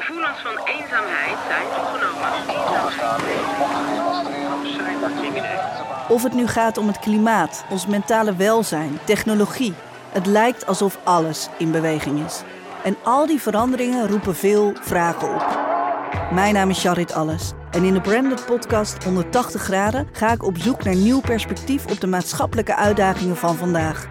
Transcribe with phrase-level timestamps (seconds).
[0.00, 2.28] Gevoelens van eenzaamheid zijn toegenomen.
[6.08, 9.74] Of het nu gaat om het klimaat, ons mentale welzijn, technologie.
[10.12, 12.42] Het lijkt alsof alles in beweging is.
[12.84, 15.58] En al die veranderingen roepen veel vragen op.
[16.32, 17.52] Mijn naam is Charit Alles.
[17.70, 22.00] En in de Branded Podcast 180 graden ga ik op zoek naar nieuw perspectief op
[22.00, 24.08] de maatschappelijke uitdagingen van vandaag.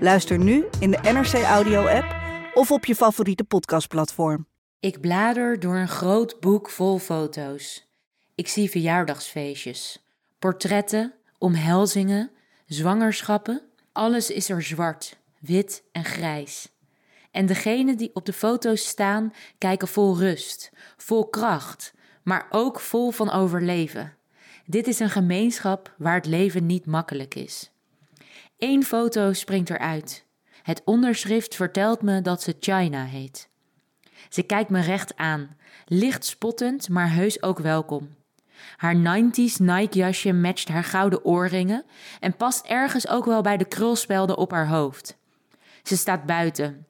[0.00, 2.16] Luister nu in de NRC Audio app
[2.54, 4.50] of op je favoriete podcastplatform.
[4.82, 7.86] Ik blader door een groot boek vol foto's.
[8.34, 10.06] Ik zie verjaardagsfeestjes,
[10.38, 12.30] portretten, omhelzingen,
[12.66, 13.62] zwangerschappen.
[13.92, 16.68] Alles is er zwart, wit en grijs.
[17.30, 23.10] En degenen die op de foto's staan, kijken vol rust, vol kracht, maar ook vol
[23.10, 24.16] van overleven.
[24.66, 27.70] Dit is een gemeenschap waar het leven niet makkelijk is.
[28.58, 30.24] Eén foto springt eruit.
[30.62, 33.50] Het onderschrift vertelt me dat ze China heet.
[34.32, 38.14] Ze kijkt me recht aan, licht spottend, maar heus ook welkom.
[38.76, 41.84] Haar 90s Nike jasje matcht haar gouden oorringen
[42.20, 45.16] en past ergens ook wel bij de krulspelden op haar hoofd.
[45.82, 46.86] Ze staat buiten.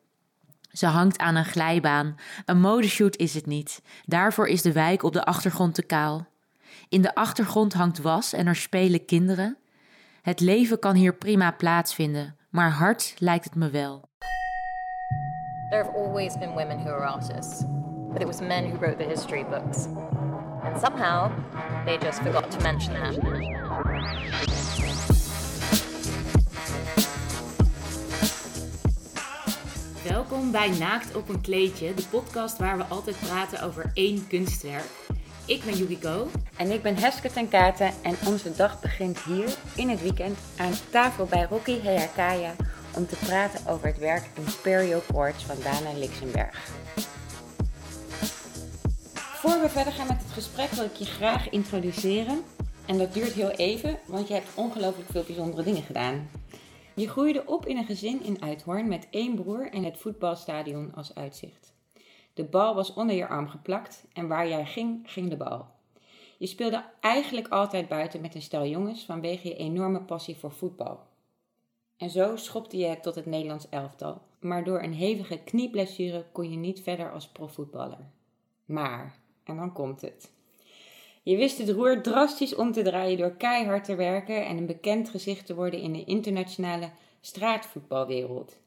[0.73, 2.17] Ze hangt aan een glijbaan.
[2.45, 3.83] Een modeshoot is het niet.
[4.05, 6.27] Daarvoor is de wijk op de achtergrond te kaal.
[6.89, 9.57] In de achtergrond hangt was en er spelen kinderen.
[10.23, 14.11] Het leven kan hier prima plaatsvinden, maar hard lijkt het me wel.
[15.73, 17.65] There have always been women who are artists,
[18.13, 19.89] but it was men who wrote the history books.
[20.65, 21.33] And somehow,
[21.87, 23.17] they just forgot to mention that.
[30.05, 34.91] Welkom bij Naakt op een kleedje, de podcast waar we altijd praten over één kunstwerk.
[35.47, 36.29] Ik ben Yukiko.
[36.57, 40.73] En ik ben Heske ten Katen en onze dag begint hier in het weekend aan
[40.91, 42.53] tafel bij Rocky Hayakaya
[42.97, 46.71] om te praten over het werk Imperial Quartz van Dana Lixenberg.
[49.43, 52.43] Voor we verder gaan met het gesprek wil ik je graag introduceren.
[52.87, 56.29] En dat duurt heel even, want je hebt ongelooflijk veel bijzondere dingen gedaan.
[56.95, 61.15] Je groeide op in een gezin in Uithoorn met één broer en het voetbalstadion als
[61.15, 61.73] uitzicht.
[62.35, 65.67] De bal was onder je arm geplakt en waar jij ging, ging de bal.
[66.39, 71.01] Je speelde eigenlijk altijd buiten met een stel jongens vanwege je enorme passie voor voetbal.
[72.03, 76.51] En zo schopte je het tot het Nederlands elftal, maar door een hevige knieblessure kon
[76.51, 78.11] je niet verder als profvoetballer.
[78.65, 80.31] Maar, en dan komt het.
[81.23, 85.09] Je wist het roer drastisch om te draaien door keihard te werken en een bekend
[85.09, 88.59] gezicht te worden in de internationale straatvoetbalwereld.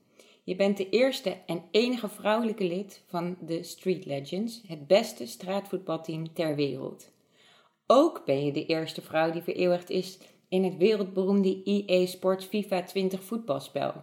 [0.43, 6.33] Je bent de eerste en enige vrouwelijke lid van de Street Legends, het beste straatvoetbalteam
[6.33, 7.11] ter wereld.
[7.87, 10.19] Ook ben je de eerste vrouw die vereeuwigd is
[10.55, 13.93] in het wereldberoemde EA Sports FIFA 20 voetbalspel.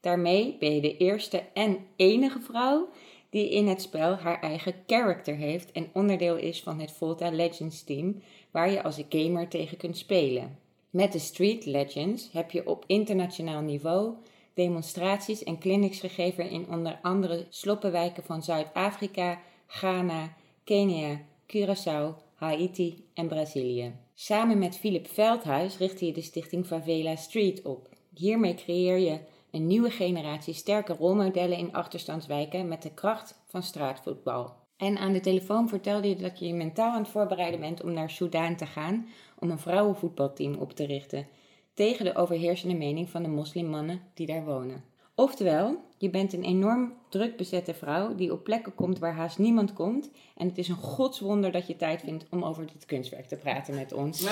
[0.00, 2.88] Daarmee ben je de eerste en enige vrouw
[3.30, 7.84] die in het spel haar eigen character heeft en onderdeel is van het Volta Legends
[7.84, 10.58] team, waar je als gamer tegen kunt spelen.
[10.90, 14.14] Met de Street Legends heb je op internationaal niveau
[14.54, 20.34] demonstraties en clinics gegeven in onder andere sloppenwijken van Zuid-Afrika, Ghana,
[20.64, 23.92] Kenia, Curaçao, Haiti en Brazilië.
[24.22, 27.88] Samen met Philip Veldhuis richtte je de stichting Favela Street op.
[28.14, 29.20] Hiermee creëer je
[29.50, 34.52] een nieuwe generatie sterke rolmodellen in achterstandswijken met de kracht van straatvoetbal.
[34.76, 37.92] En aan de telefoon vertelde je dat je je mentaal aan het voorbereiden bent om
[37.92, 39.08] naar Soudaan te gaan
[39.38, 41.26] om een vrouwenvoetbalteam op te richten
[41.74, 44.84] tegen de overheersende mening van de moslimmannen die daar wonen.
[45.14, 49.72] Oftewel, je bent een enorm druk bezette vrouw die op plekken komt waar haast niemand
[49.72, 50.10] komt.
[50.36, 53.74] En het is een godswonder dat je tijd vindt om over dit kunstwerk te praten
[53.74, 54.18] met ons.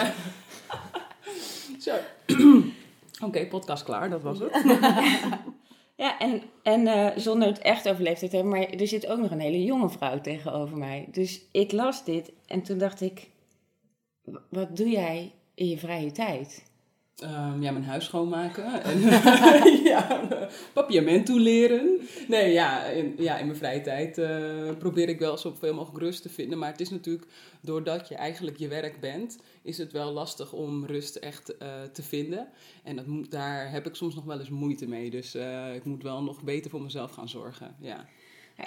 [1.78, 1.94] Zo.
[3.26, 4.64] Oké, podcast klaar, dat was het.
[5.96, 9.18] Ja, en, en eh, zonder het echt over leeftijd te hebben, maar er zit ook
[9.18, 11.08] nog een hele jonge vrouw tegenover mij.
[11.12, 13.30] Dus ik las dit en toen dacht ik,
[14.22, 16.67] "W- wat doe jij in je vrije tijd?
[17.18, 18.64] Ehm, ja, mijn huis schoonmaken.
[18.82, 19.00] En
[19.92, 22.00] ja, toeleren.
[22.28, 26.22] Nee, ja in, ja, in mijn vrije tijd eh, probeer ik wel zoveel mogelijk rust
[26.22, 26.58] te vinden.
[26.58, 27.26] Maar het is natuurlijk,
[27.60, 32.02] doordat je eigenlijk je werk bent, is het wel lastig om rust echt eh, te
[32.02, 32.48] vinden.
[32.84, 35.10] En dat daar heb ik soms nog wel eens moeite mee.
[35.10, 37.76] Dus eh, ik moet wel nog beter voor mezelf gaan zorgen.
[37.80, 38.08] Ja.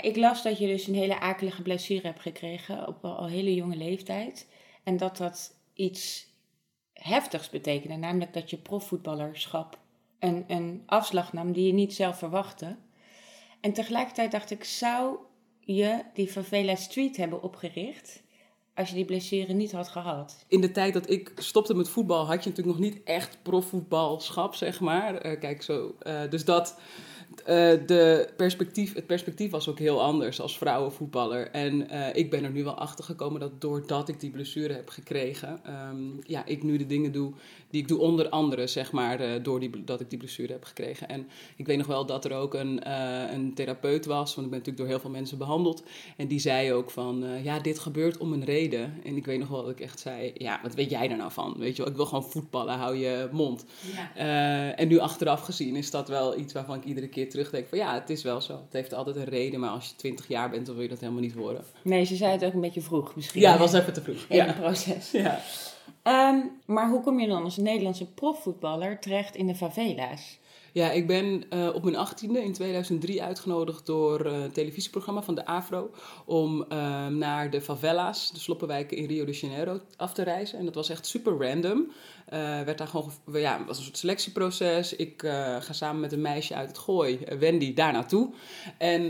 [0.01, 3.75] Ik las dat je dus een hele akelige blessure hebt gekregen op al hele jonge
[3.75, 4.47] leeftijd.
[4.83, 6.30] En dat dat iets
[7.01, 9.79] heftigs betekende, namelijk dat je profvoetballerschap
[10.19, 12.75] een, een afslag nam die je niet zelf verwachtte.
[13.61, 15.17] En tegelijkertijd dacht ik, zou
[15.59, 18.21] je die Favela Street hebben opgericht
[18.75, 20.45] als je die blessure niet had gehad?
[20.47, 24.55] in de tijd dat ik stopte met voetbal, had je natuurlijk nog niet echt profvoetbalschap,
[24.55, 25.15] zeg maar.
[25.15, 25.95] Eh, kijk, zo.
[25.99, 26.79] eh, dus dat,
[27.85, 31.51] de perspectief, het perspectief was ook heel anders als vrouwenvoetballer.
[31.51, 34.89] En eh, ik ben er nu wel achter gekomen dat doordat ik die blessure heb
[34.89, 37.33] gekregen, ehm, ja, ik nu de dingen doe
[37.71, 40.63] die ik doe onder andere, zeg maar, uh, door die, dat ik die blessure heb
[40.63, 41.09] gekregen.
[41.09, 42.91] En ik weet nog wel dat er ook een,
[43.33, 45.83] een therapeut was, want ik ben natuurlijk door heel veel mensen behandeld.
[46.17, 48.93] En die zei ook van, ja, dit gebeurt om een reden.
[49.03, 51.31] En ik weet nog wel dat ik echt zei, ja, wat weet jij daar nou
[51.31, 51.55] van?
[51.57, 53.65] Weet je wel, ik wil gewoon voetballen, hou je mond.
[54.15, 54.75] Ja.
[54.75, 57.93] en nu achteraf gezien is dat wel iets waarvan ik iedere keer terugdenk van ja,
[57.93, 58.53] het is wel zo.
[58.53, 60.99] Het heeft altijd een reden, maar als je 20 jaar bent, dan wil je dat
[60.99, 61.63] helemaal niet worden.
[61.81, 63.41] Nee, ze zei het ook een beetje vroeg misschien.
[63.41, 64.25] Ja, het was even te vroeg.
[64.29, 65.11] In het proces.
[65.11, 65.41] Ja.
[66.03, 70.39] Um, maar hoe kom je dan als Nederlandse profvoetballer terecht in de favela's?
[70.73, 75.35] Ja, ik ben uh, op mijn achttiende in 2003 uitgenodigd door uh, het televisieprogramma van
[75.35, 75.89] de AFRO
[76.25, 80.59] om uh, naar de favela's, de sloppenwijken in Rio de Janeiro, af te reizen.
[80.59, 81.91] En dat was echt super random.
[82.65, 84.95] werd daar gewoon, ja, was een soort selectieproces.
[84.95, 85.21] Ik
[85.59, 88.29] ga samen met een meisje uit het Gooi, Wendy, daar naartoe.
[88.77, 89.03] En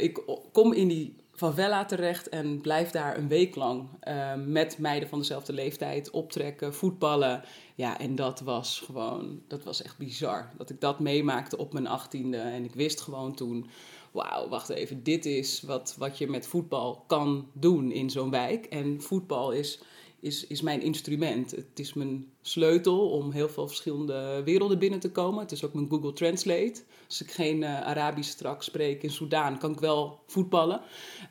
[0.00, 5.08] ik kom in die favela terecht en blijf daar een week lang uh, met meiden
[5.08, 7.42] van dezelfde leeftijd optrekken, voetballen.
[7.74, 10.50] Ja, en dat was gewoon, dat was echt bizar.
[10.56, 13.66] Dat ik dat meemaakte op mijn achttiende en ik wist gewoon toen,
[14.10, 18.66] wauw, wacht even, dit is wat, wat je met voetbal kan doen in zo'n wijk.
[18.66, 19.80] En voetbal is
[20.20, 21.50] is, is mijn instrument.
[21.50, 25.40] Het is mijn sleutel om heel veel verschillende werelden binnen te komen.
[25.40, 26.82] Het is ook mijn Google Translate.
[27.06, 30.80] Als ik geen uh, Arabisch straks spreek in Soudaan, kan ik wel voetballen.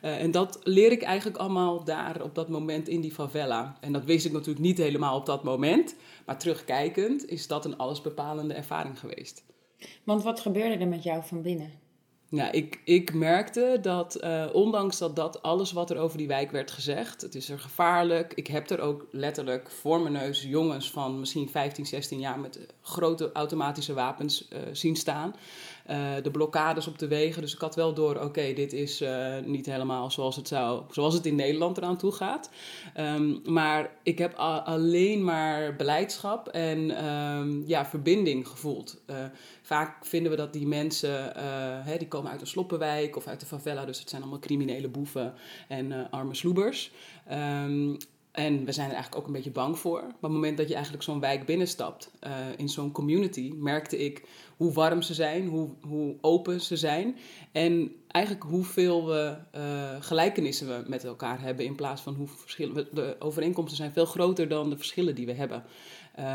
[0.02, 3.76] Uh, en dat leer ik eigenlijk allemaal daar op dat moment in die favela.
[3.80, 5.94] En dat wist ik natuurlijk niet helemaal op dat moment.
[6.26, 9.44] Maar terugkijkend is dat een allesbepalende ervaring geweest.
[10.04, 11.87] Want wat gebeurde er met jou van binnen?
[12.30, 16.50] Nou, ik, ik merkte dat, uh, ondanks dat dat alles wat er over die wijk
[16.50, 18.32] werd gezegd, het is er gevaarlijk.
[18.34, 22.58] Ik heb er ook letterlijk voor mijn neus jongens van misschien 15, 16 jaar met
[22.82, 25.34] grote automatische wapens uh, zien staan.
[25.90, 27.42] Uh, de blokkades op de wegen.
[27.42, 31.14] Dus ik had wel door, oké, dit is uh, niet helemaal zoals het, zou, zoals
[31.14, 32.50] het in Nederland eraan toe gaat.
[32.96, 39.00] Um, maar ik heb alleen maar beleidschap en um, ja, verbinding gevoeld.
[39.10, 39.16] Uh,
[39.62, 41.32] vaak vinden we dat die mensen,
[41.84, 44.88] hè, die komen uit een sloppenwijk of uit de favela, dus het zijn allemaal criminele
[44.88, 45.34] boeven
[45.68, 46.90] en arme sloebers.
[47.32, 47.96] Um,
[48.38, 50.00] en we zijn er eigenlijk ook een beetje bang voor.
[50.00, 53.98] Maar op het moment dat je eigenlijk zo'n wijk binnenstapt, uh, in zo'n community, merkte
[53.98, 54.24] ik
[54.56, 57.16] hoe warm ze zijn, hoe, hoe open ze zijn.
[57.52, 62.88] En eigenlijk hoeveel we, uh, gelijkenissen we met elkaar hebben in plaats van hoe verschillen.
[62.92, 65.64] De overeenkomsten zijn veel groter dan de verschillen die we hebben.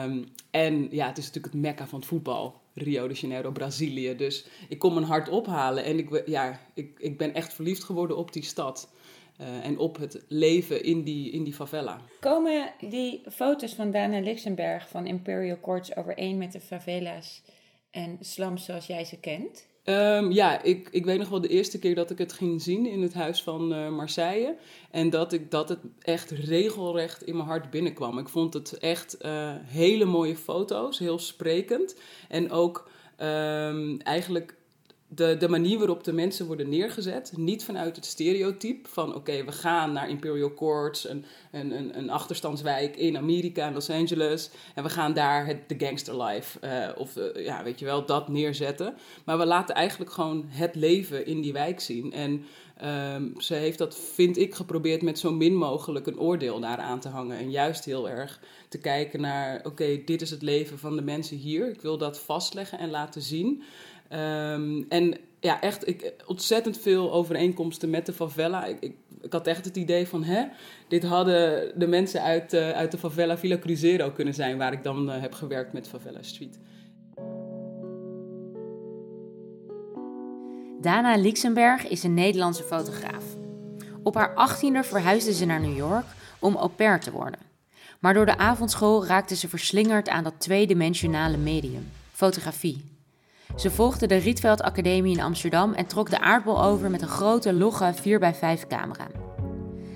[0.04, 2.62] Um, en ja, het is natuurlijk het mekka van het voetbal.
[2.74, 4.16] Rio de Janeiro, Brazilië.
[4.16, 8.18] Dus ik kom mijn hart ophalen en ik, ja, ik, ik ben echt verliefd geworden
[8.18, 8.93] op die stad.
[9.42, 12.02] Uh, en op het leven in die, in die favela.
[12.20, 17.42] Komen die foto's van Dana Lixenberg van Imperial Courts overeen met de favela's
[17.92, 19.68] en slums zoals jij ze kent?
[19.86, 22.86] Um, ja, ik, ik weet nog wel de eerste keer dat ik het ging zien
[22.86, 24.56] in het huis van uh, Marseille.
[24.92, 28.18] En dat, ik, dat het echt regelrecht in mijn hart binnenkwam.
[28.18, 31.96] Ik vond het echt uh, hele mooie foto's, heel sprekend.
[32.30, 34.56] En ook um, eigenlijk
[35.16, 39.52] de, de manier waarop de mensen worden neergezet, niet vanuit het stereotype van oké, we
[39.52, 44.90] gaan naar Imperial Courts, een, een, een, achterstandswijk in Amerika, in Los Angeles, en we
[44.90, 48.96] gaan daar het, de gangster life, uh, of uh, ja, weet je wel, dat neerzetten.
[49.26, 52.14] Maar we laten eigenlijk gewoon het leven in die wijk zien.
[52.14, 52.46] En
[52.82, 57.00] um, ze heeft dat, vind ik, geprobeerd met zo min mogelijk een oordeel daar aan
[57.00, 57.38] te hangen.
[57.38, 58.40] En juist heel erg
[58.70, 61.70] te kijken naar, oké, dit is het leven van de mensen hier.
[61.70, 63.64] Ik wil dat vastleggen en laten zien.
[64.14, 68.66] Um, en ja, echt ik, ontzettend veel overeenkomsten met de favela.
[68.66, 68.78] Ik,
[69.22, 70.46] ik, had echt het idee van, hè,
[70.88, 74.84] dit hadden de mensen uit, uh, uit de favela Villa Cruzeiro kunnen zijn, waar ik
[74.84, 76.60] dan uh, heb gewerkt met Favela Street.
[80.84, 83.24] Dana Lixenberg is een Nederlandse fotograaf.
[84.04, 86.06] Op haar achttiende verhuisde ze naar New York
[86.40, 87.40] om au pair te worden.
[88.00, 92.86] Maar door de avondschool raakte ze verslingerd aan dat tweedimensionale medium, fotografie.
[93.56, 97.54] Ze volgde de Rietveld Academie in Amsterdam en trok de aardbol over met een grote
[97.54, 99.08] logge 4x5 camera.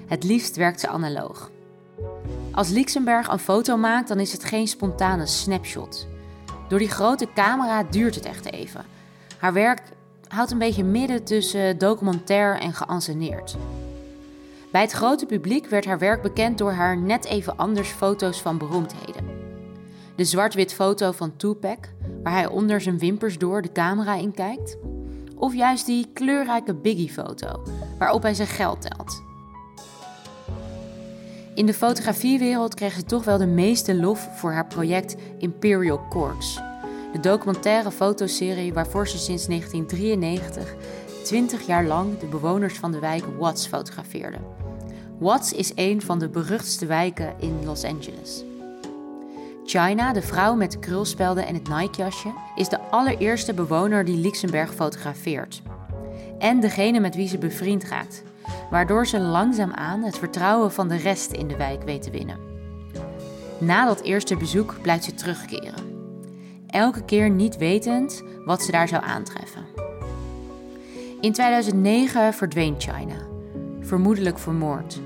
[0.07, 1.51] Het liefst werkt ze analoog.
[2.51, 6.07] Als Lixenberg een foto maakt, dan is het geen spontane snapshot.
[6.69, 8.85] Door die grote camera duurt het echt even.
[9.37, 9.81] Haar werk
[10.27, 13.55] houdt een beetje midden tussen documentair en geanceneerd.
[14.71, 18.57] Bij het grote publiek werd haar werk bekend door haar net even anders foto's van
[18.57, 19.25] beroemdheden.
[20.15, 21.77] De zwart-wit foto van Tupac,
[22.23, 24.77] waar hij onder zijn wimpers door de camera in kijkt.
[25.35, 27.63] Of juist die kleurrijke Biggie-foto,
[27.97, 29.21] waarop hij zijn geld telt.
[31.55, 36.59] In de fotografiewereld kreeg ze toch wel de meeste lof voor haar project Imperial Courts.
[37.17, 40.75] De documentaire fotoserie waarvoor ze sinds 1993
[41.23, 44.37] 20 jaar lang de bewoners van de wijk Watts fotografeerde.
[45.19, 48.43] Watts is een van de beruchtste wijken in Los Angeles.
[49.65, 54.73] China, de vrouw met de krulspelden en het Nike-jasje, is de allereerste bewoner die Luxemburg
[54.73, 55.61] fotografeert.
[56.39, 58.23] En degene met wie ze bevriend raakt,
[58.69, 62.39] waardoor ze langzaamaan het vertrouwen van de rest in de wijk weet te winnen.
[63.57, 65.86] Na dat eerste bezoek blijft ze terugkeren.
[66.67, 69.65] Elke keer niet wetend wat ze daar zou aantreffen.
[71.21, 73.27] In 2009 verdween China,
[73.81, 74.99] vermoedelijk vermoord.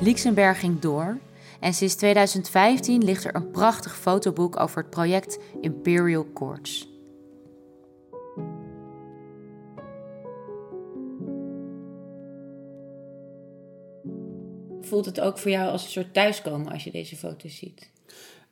[0.00, 1.18] Luxemburg ging door
[1.60, 6.88] en sinds 2015 ligt er een prachtig fotoboek over het project Imperial Courts.
[14.80, 17.90] Voelt het ook voor jou als een soort thuiskomen als je deze foto's ziet?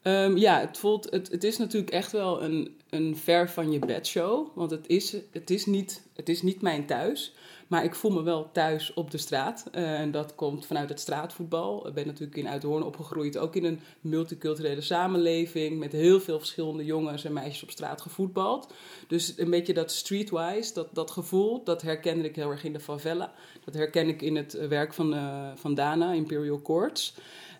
[0.02, 3.78] Um, ja, het, voelt, het, het is natuurlijk echt wel een, een ver van je
[3.78, 4.49] bed show.
[4.55, 7.35] Want het is, het, is niet, het is niet mijn thuis.
[7.67, 9.64] Maar ik voel me wel thuis op de straat.
[9.75, 11.88] Uh, en dat komt vanuit het straatvoetbal.
[11.88, 13.38] Ik ben natuurlijk in Uithoorn opgegroeid.
[13.38, 15.78] Ook in een multiculturele samenleving.
[15.78, 18.73] Met heel veel verschillende jongens en meisjes op straat gevoetbald.
[19.07, 22.81] Dus een beetje dat streetwise, dat, dat gevoel, dat herkende ik heel erg in de
[22.81, 23.33] favela.
[23.64, 27.14] Dat herken ik in het werk van, uh, van Dana, Imperial Courts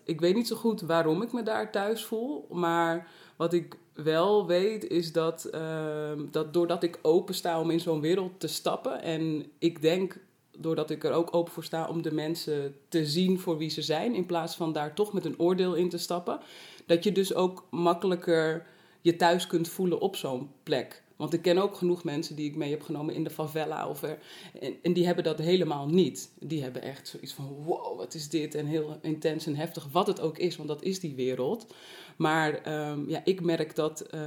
[0.09, 2.47] ik weet niet zo goed waarom ik me daar thuis voel.
[2.51, 7.79] Maar wat ik wel weet is dat, uh, dat doordat ik open sta om in
[7.79, 9.01] zo'n wereld te stappen.
[9.01, 10.17] En ik denk
[10.57, 13.81] doordat ik er ook open voor sta om de mensen te zien voor wie ze
[13.81, 14.15] zijn.
[14.15, 16.39] In plaats van daar toch met een oordeel in te stappen.
[16.85, 18.65] Dat je dus ook makkelijker
[19.01, 21.03] je thuis kunt voelen op zo'n plek.
[21.19, 23.87] Want ik ken ook genoeg mensen die ik mee heb genomen in de favela.
[23.89, 24.17] Of er,
[24.59, 26.31] en, en, die hebben dat helemaal niet.
[26.39, 28.55] Die hebben echt zoiets van: wow, wat is dit?
[28.55, 31.73] En heel intens en heftig, wat het ook is, want dat is die wereld.
[32.17, 34.21] Maar um, ja, ik merk dat, uh,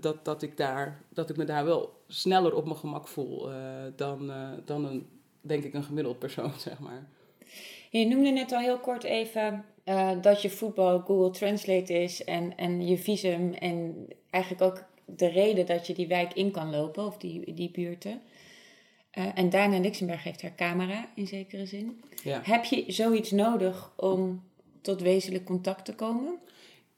[0.00, 3.56] dat, dat, ik daar, dat ik me daar wel sneller op mijn gemak voel uh,
[3.96, 5.06] dan, uh, dan een,
[5.40, 7.08] denk ik, een gemiddeld persoon, zeg maar.
[7.90, 9.64] Je noemde net al heel kort even
[10.20, 15.66] dat je voetbal Google Translate is en, en je visum en eigenlijk ook de reden
[15.66, 18.20] dat je die wijk in kan lopen, of die, die buurten.
[19.18, 22.00] Uh, en Dana Luxemburg heeft haar camera in zekere zin.
[22.22, 22.40] Ja.
[22.42, 24.42] Heb je zoiets nodig om
[24.80, 26.38] tot wezenlijk contact te komen?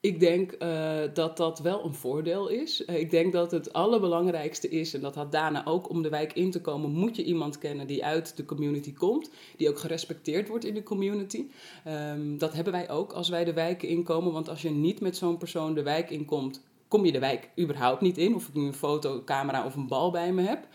[0.00, 2.82] Ik denk uh, dat dat wel een voordeel is.
[2.86, 6.32] Uh, ik denk dat het allerbelangrijkste is, en dat had Dana ook, om de wijk
[6.32, 10.48] in te komen, moet je iemand kennen die uit de community komt, die ook gerespecteerd
[10.48, 11.44] wordt in de community.
[11.86, 15.16] Um, dat hebben wij ook als wij de wijken inkomen, want als je niet met
[15.16, 18.34] zo'n persoon de wijk inkomt, kom je de wijk überhaupt niet in.
[18.34, 20.66] Of ik nu een fotocamera of een bal bij me heb.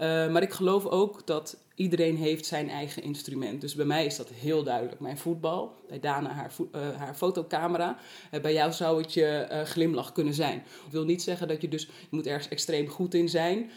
[0.00, 3.60] Uh, maar ik geloof ook dat iedereen heeft zijn eigen instrument.
[3.60, 5.00] Dus bij mij is dat heel duidelijk.
[5.00, 7.98] Mijn voetbal, bij Dana haar, uh, haar fotocamera.
[8.32, 10.58] Uh, bij jou zou het je uh, glimlach kunnen zijn.
[10.58, 11.88] Ik wil niet zeggen dat je dus...
[12.10, 13.70] Moet ergens extreem goed in zijn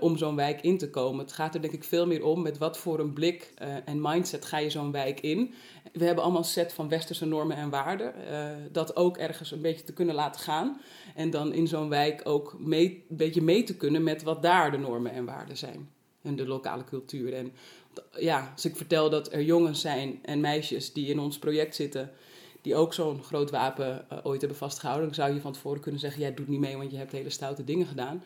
[0.00, 1.24] om zo'n wijk in te komen.
[1.24, 3.52] Het gaat er denk ik veel meer om met wat voor een blik
[3.84, 5.54] en mindset ga je zo'n wijk in.
[5.92, 8.14] We hebben allemaal een set van westerse normen en waarden.
[8.72, 10.80] dat ook ergens een beetje te kunnen laten gaan.
[11.14, 14.70] En dan in zo'n wijk ook mee, een beetje mee te kunnen met wat daar
[14.70, 15.93] de normen en waarden zijn
[16.24, 17.34] en de lokale cultuur.
[17.34, 17.52] En
[18.18, 22.10] ja, als ik vertel dat er jongens zijn en meisjes die in ons project zitten,
[22.62, 26.00] die ook zo'n groot wapen uh, ooit hebben vastgehouden, dan zou je van tevoren kunnen
[26.00, 28.24] zeggen: jij doet niet mee, want je hebt hele stoute dingen gedaan.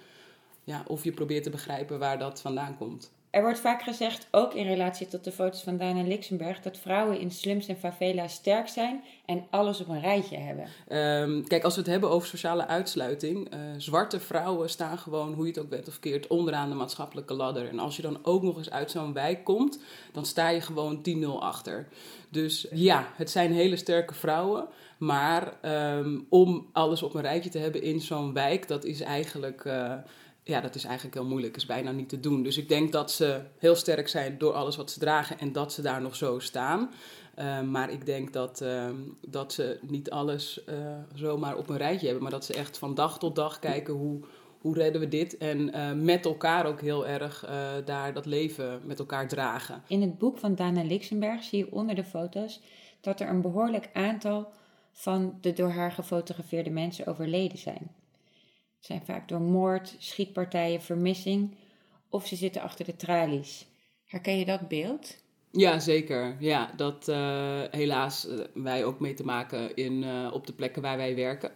[0.64, 3.10] Ja, of je probeert te begrijpen waar dat vandaan komt.
[3.38, 7.20] Er wordt vaak gezegd, ook in relatie tot de foto's van Dana Lixenberg, dat vrouwen
[7.20, 10.64] in slums en favela's sterk zijn en alles op een rijtje hebben.
[11.24, 15.44] Um, kijk, als we het hebben over sociale uitsluiting, uh, zwarte vrouwen staan gewoon, hoe
[15.44, 17.68] je het ook bent of keert, onderaan de maatschappelijke ladder.
[17.68, 19.78] En als je dan ook nog eens uit zo'n wijk komt,
[20.12, 21.88] dan sta je gewoon 10-0 achter.
[22.28, 24.68] Dus ja, het zijn hele sterke vrouwen.
[24.98, 25.52] Maar
[25.96, 29.64] um, om alles op een rijtje te hebben in zo'n wijk, dat is eigenlijk.
[29.64, 29.92] Uh,
[30.48, 31.56] ja, dat is eigenlijk heel moeilijk.
[31.56, 32.42] is bijna niet te doen.
[32.42, 35.72] Dus ik denk dat ze heel sterk zijn door alles wat ze dragen en dat
[35.72, 36.90] ze daar nog zo staan.
[37.38, 38.88] Uh, maar ik denk dat, uh,
[39.26, 40.74] dat ze niet alles uh,
[41.14, 44.20] zomaar op een rijtje hebben, maar dat ze echt van dag tot dag kijken hoe,
[44.60, 45.36] hoe redden we dit.
[45.36, 45.70] En
[46.04, 47.46] met elkaar ook heel erg
[47.84, 49.82] daar dat leven met elkaar dragen.
[49.86, 52.60] In het boek van Dana Lixenberg zie je onder de foto's
[53.00, 54.52] dat er een behoorlijk aantal
[54.92, 57.97] van de door haar gefotografeerde mensen overleden zijn.
[58.78, 61.54] Zijn vaak door moord, schietpartijen, vermissing
[62.08, 63.66] of ze zitten achter de tralies.
[64.04, 65.16] Herken je dat beeld?
[65.50, 66.36] Ja, zeker.
[66.38, 70.82] Ja, dat uh, helaas uh, wij ook mee te maken in, uh, op de plekken
[70.82, 71.50] waar wij werken.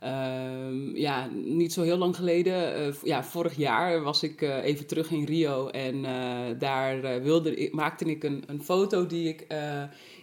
[0.00, 5.24] Ehm, ja, niet zo heel lang geleden, ja, vorig jaar was ik even terug in
[5.24, 6.02] Rio en
[6.58, 9.46] daar wilde maakte ik een, een foto die ik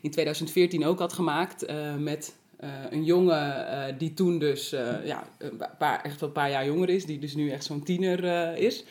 [0.01, 1.65] in 2014 ook had gemaakt
[1.97, 2.44] met eh,
[2.89, 5.61] een jongen eh, die toen dus eh, ja, een
[6.03, 8.83] echt wel een paar jaar jonger is, die dus nu echt zo'n tiener eh, is.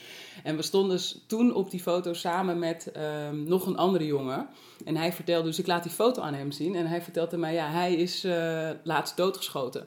[0.42, 4.48] En we stonden dus toen op die foto samen met ehm, nog een andere jongen.
[4.84, 6.74] En hij vertelde, dus ik laat die foto aan hem zien.
[6.74, 9.86] En hij vertelde mij, ja, hij is eh, laatst doodgeschoten.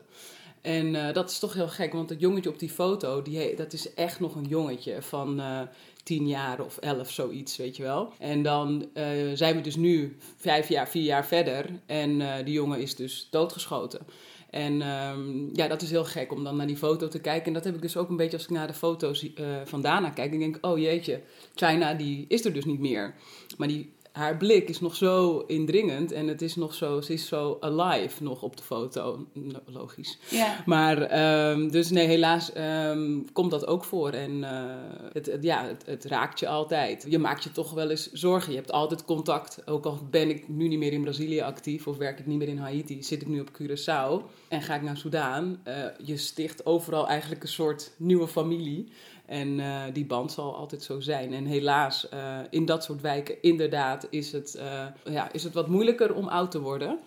[0.61, 3.73] En eh, dat is toch heel gek, want het jongetje op die foto, die, dat
[3.73, 5.61] is echt nog een jongetje van eh
[6.07, 8.13] tien jaar of elf, zoiets, weet je wel.
[8.19, 12.53] En dan eh, zijn we dus nu vijf jaar, vier jaar verder en eh, die
[12.53, 14.05] jongen is dus doodgeschoten.
[14.49, 17.45] En ehm, ja, dat is heel gek om dan naar die foto te kijken.
[17.45, 19.81] En dat heb ik dus ook een beetje als ik naar de foto's eh, van
[19.81, 20.29] Dana kijk.
[20.29, 21.21] Dan denk ik, oh jeetje,
[21.55, 23.15] China die is er dus niet meer.
[23.57, 27.27] Maar die, haar blik is nog zo indringend en het is nog zo, ze is
[27.27, 29.25] zo alive nog op de foto.
[29.65, 30.17] Logisch.
[30.29, 30.63] Ja.
[30.65, 34.09] Maar ehm, dus nee, helaas ehm, komt dat ook voor.
[34.09, 34.65] En eh,
[35.13, 37.05] het, het- ja, het, het raakt je altijd.
[37.09, 38.51] Je maakt je toch wel eens zorgen.
[38.51, 39.67] Je hebt altijd contact.
[39.67, 42.47] Ook al ben ik nu niet meer in Brazilië actief of werk ik niet meer
[42.47, 45.59] in Haiti, zit ik nu op Curaçao en ga ik naar Soudaan.
[45.63, 48.87] Eh, je sticht overal eigenlijk een soort nieuwe familie.
[49.27, 51.33] En eh, die band zal altijd zo zijn.
[51.33, 55.67] En helaas, eh, in dat soort wijken, inderdaad, is het, eh, ja, is het wat
[55.67, 56.99] moeilijker om oud te worden.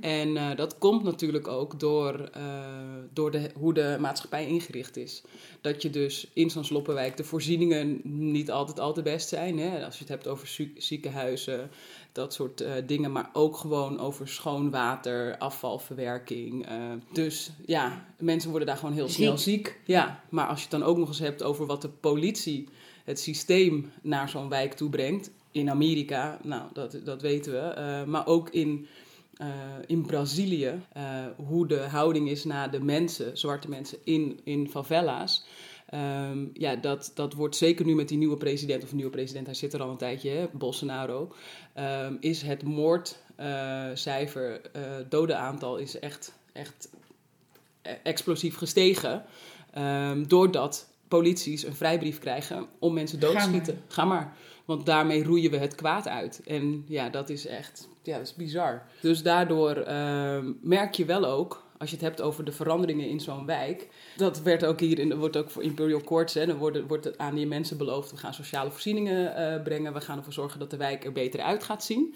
[0.00, 2.30] En eh, dat komt natuurlijk ook door,
[3.12, 5.22] door de, hoe de maatschappij ingericht is.
[5.60, 9.58] Dat je dus in zo'n sloppenwijk de voorzieningen niet altijd al te best zijn.
[9.58, 9.84] Hè?
[9.84, 11.70] Als je het hebt over zie- ziekenhuizen,
[12.14, 13.12] dat soort eh, dingen.
[13.12, 16.66] Maar ook gewoon over schoon water, afvalverwerking.
[16.66, 16.74] eh.
[17.12, 19.80] dus ja, mensen worden daar gewoon heel snel ziek.
[19.84, 22.68] Ja, maar als je het dan ook nog eens hebt over wat de politie,
[23.04, 25.30] het systeem naar zo'n wijk toe brengt.
[25.50, 27.58] In Amerika, nou, dat, dat weten we.
[27.58, 28.86] eh, maar ook in
[29.86, 30.80] in Brazilië,
[31.36, 35.44] hoe de houding is naar de mensen, zwarte mensen in, in favela's.
[35.86, 39.54] Ehm, ja, dat, dat wordt zeker nu met die nieuwe president, of nieuwe president, hij
[39.54, 41.32] zit er al een tijdje, hè, Bolsonaro,
[41.72, 46.88] ehm, is het moordcijfer, eh dodenaantal is echt, echt
[47.82, 49.24] eh, explosief gestegen.
[49.72, 53.82] Ehm, doordat polities een vrijbrief krijgen om mensen dood te schieten.
[53.88, 54.36] Ga maar.
[54.64, 56.40] Want daarmee roeien we het kwaad uit.
[56.46, 58.82] En ja, dat is echt ja, dat is bizar.
[59.00, 59.74] Dus daardoor
[60.60, 63.88] merk je wel ook, als je het hebt over de veranderingen in zo'n wijk.
[64.16, 67.04] Dat werd ook hier, in, dat wordt ook voor Imperial Courts, hè, dan wordt, wordt
[67.04, 68.10] het aan die mensen beloofd.
[68.10, 69.92] We gaan sociale voorzieningen eh, brengen.
[69.92, 72.14] We gaan ervoor zorgen dat de wijk er beter uit gaat zien.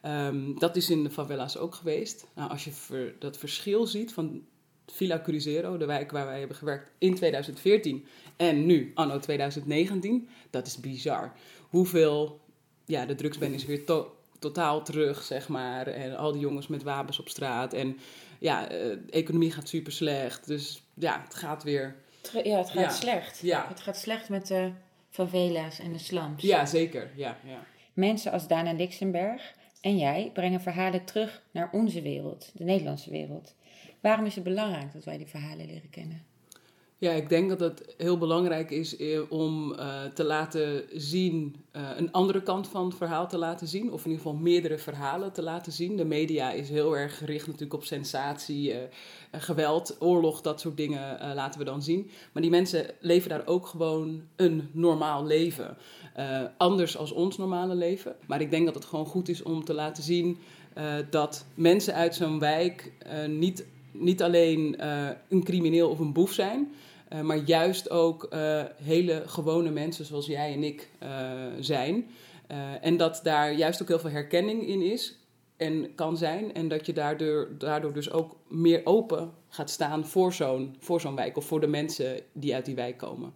[0.00, 2.26] Ehm, dat is in de favela's ook geweest.
[2.34, 4.42] Nou, als je dat verschil ziet van
[4.86, 8.06] Villa Cruzeiro, de wijk waar wij hebben gewerkt in 2014
[8.36, 11.32] en nu, anno 2019, dat is bizar.
[11.68, 12.40] Hoeveel,
[12.84, 15.86] ja, de drugsband is weer to- totaal terug, zeg maar.
[15.86, 17.72] En al die jongens met wapens op straat.
[17.72, 17.98] En
[18.40, 20.46] ja, eh, de economie gaat super slecht.
[20.46, 21.96] Dus ja, het gaat weer.
[22.44, 22.88] Ja, het gaat Ja.
[22.90, 23.38] slecht.
[23.42, 23.68] Ja.
[23.68, 24.70] Het gaat slecht met de
[25.10, 26.42] favela's en de slums.
[26.42, 27.10] Ja, zeker.
[27.16, 27.62] Ja, ja.
[27.92, 33.54] Mensen als Dana Lixenberg en jij brengen verhalen terug naar onze wereld, de Nederlandse wereld.
[34.00, 36.24] Waarom is het belangrijk dat wij die verhalen leren kennen?
[37.00, 41.82] Ja, ik denk dat het heel belangrijk is eh, om eh, te laten zien, eh,
[41.96, 43.92] een andere kant van het verhaal te laten zien.
[43.92, 45.96] Of in ieder geval meerdere verhalen te laten zien.
[45.96, 48.74] De media is heel erg gericht natuurlijk op sensatie,
[49.32, 52.10] geweld, oorlog, dat soort dingen laten we dan zien.
[52.32, 55.76] Maar die mensen leven daar ook gewoon een normaal leven.
[56.56, 58.16] Anders als ons normale leven.
[58.26, 60.38] Maar ik denk dat het gewoon goed is om te laten zien
[61.10, 62.92] dat mensen uit zo'n wijk
[63.28, 64.76] niet, niet alleen
[65.28, 66.72] een crimineel of een boef zijn.
[67.12, 71.08] Uh, maar juist ook uh, hele gewone mensen zoals jij en ik uh,
[71.60, 72.10] zijn.
[72.80, 75.18] En dat daar juist ook heel veel herkenning in is
[75.56, 76.54] en kan zijn.
[76.54, 81.14] En dat je daardoor, daardoor dus ook meer open gaat staan voor zo'n, voor zo'n
[81.14, 81.36] wijk.
[81.36, 83.32] Of voor de mensen die uit die wijk komen.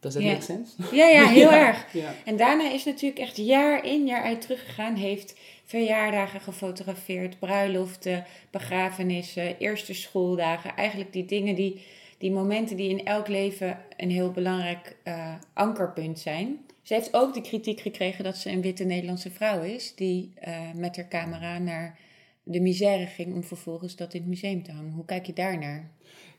[0.00, 0.20] That Ja.
[0.32, 0.72] make sense?
[0.92, 1.92] Ja, ja, heel Ja, erg.
[1.92, 2.14] ja.
[2.24, 4.94] En daarna is natuurlijk echt jaar in jaar uit teruggegaan.
[4.94, 10.76] Heeft verjaardagen gefotografeerd, bruiloften, begrafenissen, eerste schooldagen.
[10.76, 11.84] Eigenlijk die dingen, die,
[12.18, 16.58] die momenten die in elk leven een heel belangrijk eh, ankerpunt zijn.
[16.82, 19.94] Ze heeft ook de kritiek gekregen dat ze een witte Nederlandse vrouw is.
[19.94, 21.98] Die eh, met haar camera naar
[22.42, 24.92] de misère ging om vervolgens dat in het museum te hangen.
[24.92, 25.90] Hoe kijk je daarnaar?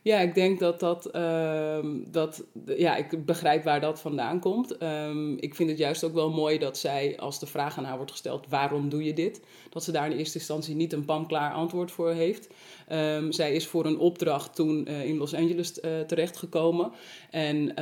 [0.02, 2.44] Ja, ik denk dat dat, ehm, dat,
[2.76, 4.76] ja, ik begrijp waar dat vandaan komt.
[4.76, 7.96] Ehm, ik vind het juist ook wel mooi dat zij, als de vraag aan haar
[7.96, 9.40] wordt gesteld, waarom doe je dit?
[9.70, 12.48] Dat ze daar in eerste instantie niet een pamklaar antwoord voor heeft.
[12.88, 16.92] Ehm, zij is voor een opdracht toen eh, in Los Angeles eh, terechtgekomen.
[17.30, 17.74] En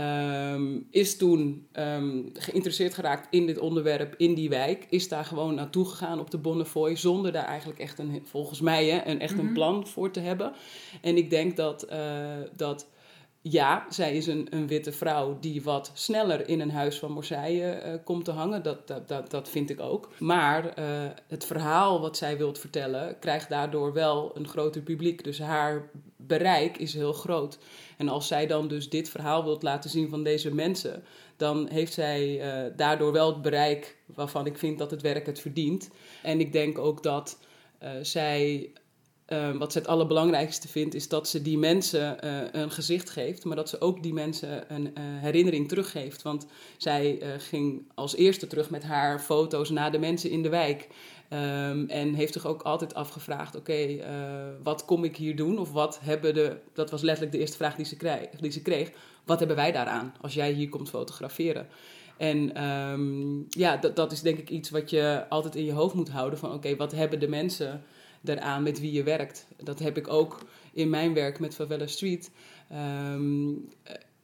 [0.90, 1.66] is toen
[2.32, 4.86] geïnteresseerd geraakt in dit onderwerp, in die wijk.
[4.90, 8.86] Is daar gewoon naartoe gegaan op de Bonnefoy, zonder daar eigenlijk echt een, volgens mij,
[8.86, 10.52] hè, een, echt een plan voor te hebben.
[11.00, 11.86] En ik denk dat,
[12.56, 12.86] dat
[13.50, 17.70] ja, zij is een, een witte vrouw die wat sneller in een huis van Marseille
[17.70, 18.62] eh, komt te hangen.
[18.62, 20.08] Dat, dat, dat, vind ik ook.
[20.18, 20.84] Maar eh,
[21.26, 25.24] het verhaal wat zij wilt vertellen krijgt daardoor wel een groter publiek.
[25.24, 27.58] Dus haar bereik is heel groot.
[27.96, 31.04] En als zij dan dus dit verhaal wilt laten zien van deze mensen,
[31.36, 35.40] dan heeft zij eh, daardoor wel het bereik waarvan ik vind dat het werk het
[35.40, 35.90] verdient.
[36.22, 37.38] En ik denk ook dat
[38.02, 38.70] zij
[39.26, 43.44] Ehm, wat ze het allerbelangrijkste vindt, is dat ze die mensen uh, een gezicht geeft,
[43.44, 46.22] maar dat ze ook die mensen een uh, herinnering teruggeeft.
[46.22, 50.48] Want zij uh, ging als eerste terug met haar foto's naar de mensen in de
[50.48, 50.88] wijk.
[51.30, 53.98] Um, en heeft zich ook altijd afgevraagd: oké,
[54.62, 55.58] wat kom ik hier doen?
[55.58, 56.56] Of wat hebben de.
[56.72, 58.90] Dat was letterlijk de eerste vraag die ze, kreeg, die ze kreeg.
[59.24, 61.66] Wat hebben wij daaraan als jij hier komt fotograferen?
[62.16, 66.10] En um, ja, dat, is denk ik iets wat je altijd in je hoofd moet
[66.10, 67.84] houden: van oké, wat hebben de mensen
[68.26, 69.46] daaraan met wie je werkt.
[69.62, 72.30] Dat heb ik ook in mijn werk met Favela Street.
[73.12, 73.68] Um,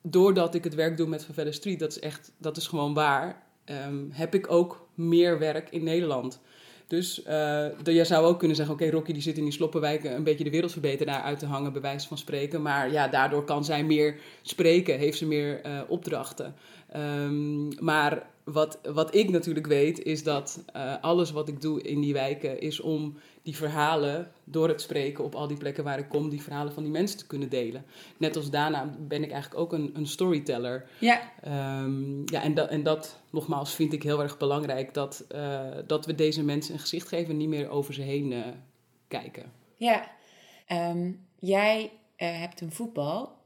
[0.03, 3.43] doordat ik het werk doe met Favela Street, dat is echt, dat is gewoon waar.
[3.65, 6.41] Um, heb ik ook meer werk in Nederland.
[6.87, 10.25] Dus uh, je zou ook kunnen zeggen: Oké, Rocky die zit in die sloppenwijken een
[10.25, 12.63] beetje de wereldverbeteraar uit te hangen, bij wijze van spreken.
[12.63, 16.55] Maar ja, daardoor kan zij meer spreken, heeft ze meer uh, opdrachten.
[16.97, 22.01] Um, maar wat, wat ik natuurlijk weet, is dat uh, alles wat ik doe in
[22.01, 26.09] die wijken is om die verhalen door het spreken op al die plekken waar ik
[26.09, 27.85] kom, die verhalen van die mensen te kunnen delen.
[28.17, 30.89] Net als daarna ben ik eigenlijk ook een, een storyteller.
[30.99, 31.21] Ja.
[31.83, 36.07] Um, ja, en dat, en dat, nogmaals, vind ik heel erg belangrijk, dat, uh, dat
[36.07, 38.47] we deze mensen een gezicht geven en niet meer over ze heen uh,
[39.09, 39.53] kijken.
[39.77, 40.11] Ja,
[40.69, 43.41] um, jij hebt een voetbal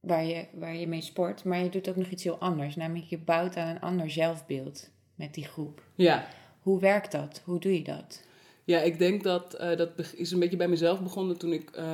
[0.00, 2.76] waar je, waar je mee sport, maar je doet ook nog iets heel anders.
[2.76, 5.82] Namelijk je bouwt aan een ander zelfbeeld met die groep.
[5.94, 6.26] Ja.
[6.60, 7.42] Hoe werkt dat?
[7.44, 8.22] Hoe doe je dat?
[8.64, 11.84] Ja, ik denk dat uh, dat is een beetje bij mezelf begonnen toen ik uh,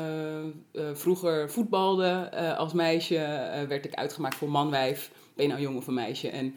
[0.72, 2.30] uh, vroeger voetbalde.
[2.56, 3.14] als meisje
[3.68, 5.10] werd ik uitgemaakt voor manwijf.
[5.34, 6.28] Ben je nou jong of een meisje?
[6.28, 6.54] En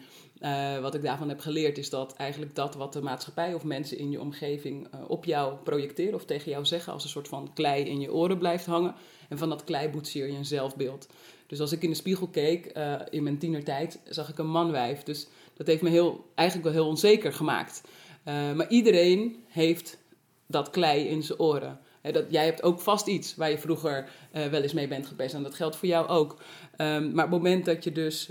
[0.82, 4.10] wat ik daarvan heb geleerd is dat eigenlijk dat wat de maatschappij of mensen in
[4.10, 8.00] je omgeving op jou projecteren of tegen jou zeggen als een soort van klei in
[8.00, 8.94] je oren blijft hangen.
[9.28, 11.08] En van dat klei boetseer je een zelfbeeld.
[11.50, 12.66] Dus als ik in de spiegel keek
[13.10, 15.02] in mijn tienertijd, zag ik een manwijf.
[15.02, 17.82] Dus dat heeft me heel, eigenlijk wel heel onzeker gemaakt.
[18.24, 19.98] maar iedereen heeft
[20.46, 21.78] dat klei in zijn oren.
[22.02, 25.34] dat, jij hebt ook vast iets waar je vroeger uh, wel eens mee bent geweest.
[25.34, 26.32] En dat geldt voor jou ook.
[26.32, 28.30] Um, maar op het moment dat je dus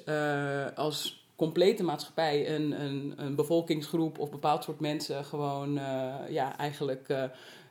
[0.76, 5.74] als complete maatschappij een, een, een, bevolkingsgroep of bepaald soort mensen gewoon
[6.30, 7.30] ja, eigenlijk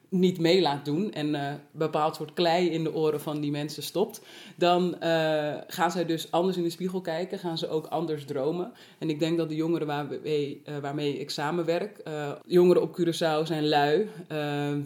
[0.08, 3.82] niet mee laat doen en uh, bepaald soort klei in de oren van die mensen
[3.82, 4.20] stopt,
[4.56, 8.72] dan uh, gaan zij dus anders in de spiegel kijken, gaan ze ook anders dromen.
[8.98, 12.02] En ik denk dat de jongeren waarmee, uh, waarmee ik samenwerk,
[12.46, 14.08] jongeren op Curaçao zijn lui,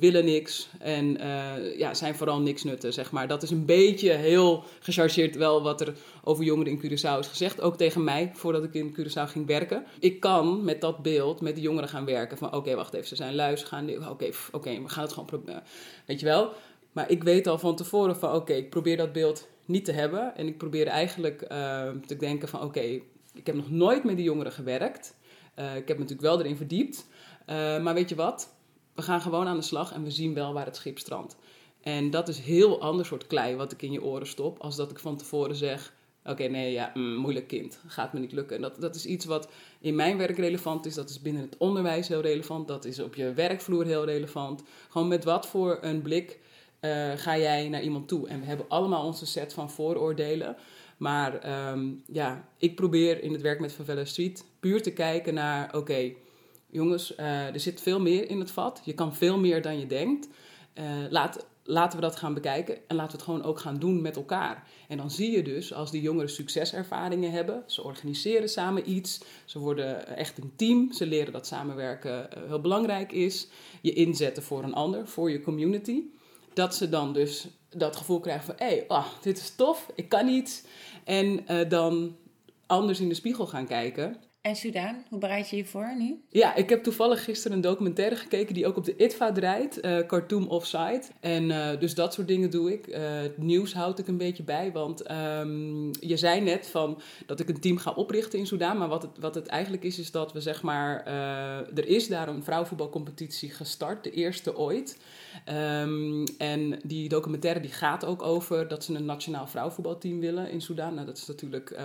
[0.01, 1.19] willen niks en
[1.77, 3.29] ja, zijn vooral niks nutten, zeg maar.
[3.29, 7.61] Dat is een beetje heel gechargeerd wel wat er over jongeren in Curaçao is gezegd,
[7.61, 9.85] ook tegen mij, voordat ik in Curaçao ging werken.
[9.99, 13.17] Ik kan met dat beeld met de jongeren gaan werken van oké, wacht even, ze
[13.17, 15.63] zijn lui, ze gaan, oké, okay, we gaan het gewoon proberen.
[16.07, 16.53] Weet je wel?
[16.93, 20.37] Maar ik weet al van tevoren van oké, ik probeer dat beeld niet te hebben.
[20.37, 22.81] En ik probeer eigenlijk uh, te denken van oké,
[23.35, 25.17] ik heb nog nooit met die jongeren gewerkt.
[25.59, 27.07] Uh, ik heb me natuurlijk wel erin verdiept.
[27.47, 28.55] Uh, maar weet je wat?
[28.95, 31.37] We gaan gewoon aan de slag en we zien wel waar het schip strandt.
[31.81, 34.59] En dat is heel ander soort klei wat ik in je oren stop.
[34.59, 35.95] Als dat ik van tevoren zeg,
[36.25, 38.57] oké, nee, ja, mm, moeilijk kind, gaat me niet lukken.
[38.57, 39.49] En dat, dat is iets wat
[39.83, 43.15] in mijn werk relevant is, dat is binnen het onderwijs heel relevant, dat is op
[43.15, 44.63] je werkvloer heel relevant.
[44.89, 46.39] Gewoon met wat voor een blik
[46.81, 48.29] uh, ga jij naar iemand toe?
[48.29, 50.57] En we hebben allemaal onze set van vooroordelen.
[50.97, 55.77] Maar um, ja, ik probeer in het werk met Favela Street puur te kijken naar,
[55.77, 56.13] oké,
[56.71, 58.83] jongens, uh, er zit veel meer in het vat.
[58.85, 60.29] Je kan veel meer dan je denkt.
[60.75, 64.01] Uh, laat laten we dat gaan bekijken en laten we het gewoon ook gaan doen
[64.01, 64.69] met elkaar.
[64.89, 69.59] En dan zie je dus als die jongeren succeservaringen hebben, ze organiseren samen iets, ze
[69.59, 73.49] worden echt een team, ze leren dat samenwerken heel belangrijk is,
[73.83, 76.03] je inzetten voor een ander, voor je community,
[76.55, 80.09] dat ze dan dus dat gevoel krijgen van hé, hey, oh, dit is tof, ik
[80.09, 80.63] kan iets.
[81.05, 82.17] En uh, dan
[82.67, 84.17] anders in de spiegel gaan kijken.
[84.43, 86.21] En Sudaan, hoe bereid je je voor nu?
[86.29, 90.07] Ja, ik heb toevallig gisteren een documentaire gekeken die ook op de ITVA draait, uh,
[90.07, 91.03] Khartoum Offside.
[91.21, 92.87] En uh, dus dat soort dingen doe ik.
[92.87, 97.41] Uh, het nieuws houd ik een beetje bij, want um, je zei net van dat
[97.41, 98.79] ik een team ga oprichten in Soudaan.
[98.79, 101.07] Maar wat het, wat het eigenlijk is, is dat we zeg maar,
[101.75, 105.01] er is daar een vrouwenvoetbalcompetitie gestart, de eerste ooit.
[105.81, 110.61] Um, en die documentaire die gaat ook over dat ze een nationaal vrouwenvoetbalteam willen in
[110.61, 110.95] Soudaan.
[110.95, 111.77] Nou, dat is natuurlijk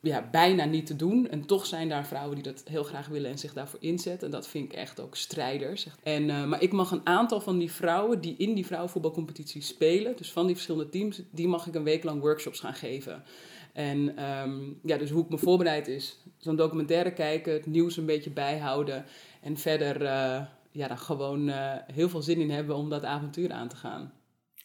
[0.00, 1.28] ja, bijna niet te doen.
[1.28, 4.26] En toch zijn daar vrouwen die dat heel graag willen en zich daarvoor inzetten.
[4.26, 5.86] En dat vind ik echt ook strijders.
[6.02, 10.16] En, uh, maar ik mag een aantal van die vrouwen die in die vrouwenvoetbalcompetitie spelen,
[10.16, 13.24] dus van die verschillende teams, die mag ik een week lang workshops gaan geven.
[13.72, 18.06] En um, ja, dus hoe ik me voorbereid is, zo'n documentaire kijken, het nieuws een
[18.06, 19.04] beetje bijhouden
[19.42, 23.52] en verder uh, ja, daar gewoon uh, heel veel zin in hebben om dat avontuur
[23.52, 24.12] aan te gaan.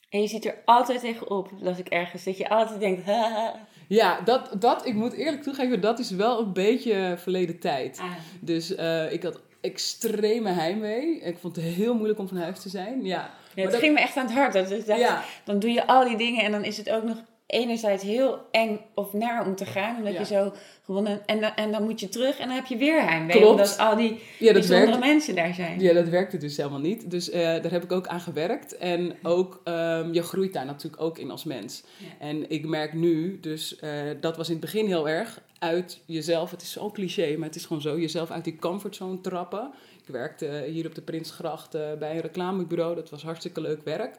[0.10, 3.06] En je zit er altijd tegenop, las ik ergens, dat je altijd denkt,
[3.94, 8.00] Ja, dat, dat, ik moet eerlijk toegeven, dat is wel een beetje verleden tijd.
[8.00, 8.12] Ah.
[8.40, 11.20] Dus uh, ik had extreme heimwee.
[11.20, 13.06] Ik vond het heel moeilijk om van huis te zijn.
[13.06, 13.80] Ja, ja het dat...
[13.80, 14.54] ging me echt aan het hart.
[14.54, 15.24] Dat, dat, ja.
[15.44, 17.18] Dan doe je al die dingen en dan is het ook nog
[17.54, 19.98] enerzijds heel eng of naar om te gaan.
[19.98, 20.20] Omdat Ja.
[20.20, 20.54] je zo
[20.86, 21.22] gewonnen...
[21.26, 23.36] En, dan- en dan moet je terug en dan heb je weer heimwee.
[23.38, 23.52] Klopt.
[23.52, 25.06] Omdat al die Ja, dat bijzondere werkt.
[25.06, 25.80] mensen daar zijn.
[25.80, 27.12] Ja, dat werkte dus helemaal niet.
[27.12, 28.78] Dus eh, daar heb ik ook aan gewerkt.
[28.78, 31.84] En ook, ehm, je groeit daar natuurlijk ook in als mens.
[32.20, 33.90] En ik merk nu, dus eh,
[34.20, 37.56] dat was in het begin heel erg, uit jezelf, het is zo cliché, maar het
[37.56, 39.72] is gewoon zo, jezelf uit die comfortzone trappen.
[40.06, 44.16] Ik werkte hier op de Prinsgracht eh, bij een reclamebureau, dat was hartstikke leuk werk.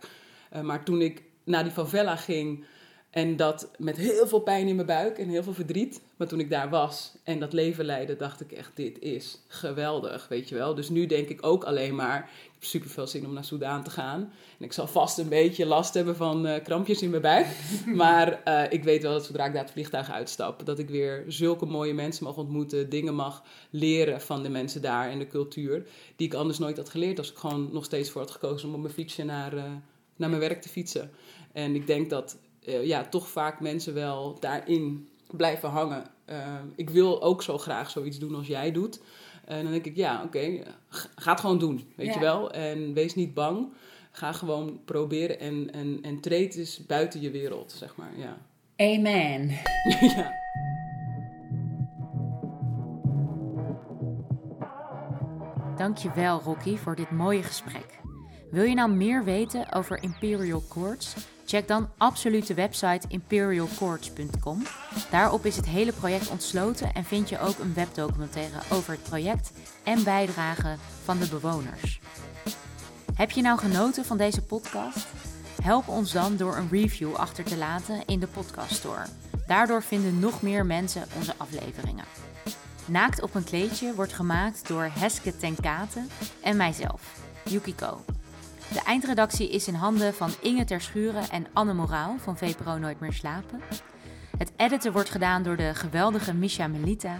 [0.51, 2.64] Eh, maar toen ik naar die favela ging
[3.14, 6.40] en dat met heel veel pijn in mijn buik en heel veel verdriet, maar toen
[6.40, 10.55] ik daar was en dat leven leidde, dacht ik echt, dit is geweldig, weet je
[10.55, 10.74] wel.
[10.74, 13.85] Dus nu denk ik ook alleen maar, ik heb super veel zin om naar Soudaan
[13.85, 14.20] te gaan.
[14.59, 17.46] En ik zal vast een beetje last hebben van eh, krampjes in mijn buik.
[17.94, 21.24] maar eh, ik weet wel dat zodra ik daar het vliegtuig uitstap, dat ik weer
[21.29, 25.87] zulke mooie mensen mag ontmoeten, dingen mag leren van de mensen daar en de cultuur,
[26.16, 28.74] die ik anders nooit had geleerd als ik gewoon nog steeds voor had gekozen om
[28.74, 29.62] op mijn fietsje naar, eh,
[30.16, 31.11] naar mijn werk te fietsen.
[31.53, 36.05] En ik denk dat eh, ja, toch vaak mensen wel daarin blijven hangen.
[36.24, 36.38] Eh,
[36.77, 39.00] ik wil ook zo graag zoiets doen als jij doet.
[39.44, 42.12] En dan denk ik, ja, oké, g- ga het gewoon doen, weet Ja.
[42.14, 42.50] je wel.
[42.50, 43.66] En wees niet bang.
[44.11, 48.37] Ga gewoon proberen en, en, en treed eens buiten je wereld, zeg maar, ja.
[48.77, 49.48] Amen.
[50.16, 50.33] ja.
[55.77, 58.00] Dankjewel Rocky voor dit mooie gesprek.
[58.50, 61.14] Wil je nou meer weten over Imperial Courts?
[61.46, 64.62] Check dan absoluut de website imperialcourts.com.
[65.11, 69.52] Daarop is het hele project ontsloten en vind je ook een webdocumentaire over het project
[69.85, 72.00] en bijdragen van de bewoners.
[73.14, 75.07] Heb je nou genoten van deze podcast?
[75.62, 79.04] Help ons dan door een review achter te laten in de Podcast Store.
[79.46, 82.04] Daardoor vinden nog meer mensen onze afleveringen.
[82.87, 86.07] Naakt op een kleedje wordt gemaakt door Heske Tenkate
[86.42, 88.13] en mijzelf, Yukiko.
[88.72, 93.12] De eindredactie is in handen van Inge Terschuren en Anne Moraal van VPRO Nooit meer
[93.12, 93.61] slapen.
[94.38, 97.18] Het editen wordt gedaan door de geweldige Misha Melita.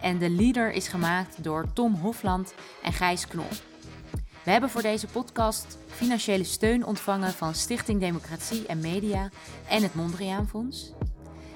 [0.00, 3.48] En de leader is gemaakt door Tom Hofland en Gijs Knol.
[4.42, 9.28] We hebben voor deze podcast financiële steun ontvangen van Stichting Democratie en Media
[9.68, 10.92] en het Mondriaan Fonds.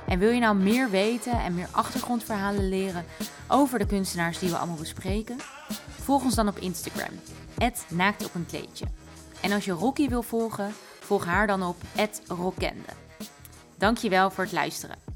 [0.06, 3.04] En wil je nou meer weten en meer achtergrondverhalen leren
[3.48, 5.36] over de kunstenaars die we allemaal bespreken?
[5.88, 7.20] Volg ons dan op Instagram,
[7.88, 8.84] naakt op een kleedje.
[9.42, 11.76] En als je Rocky wil volgen, volg haar dan op
[12.28, 12.92] @rockende.
[13.76, 15.07] Dankjewel voor het luisteren.